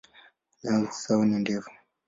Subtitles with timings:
[0.59, 1.69] Nyayo zao ni ndefu.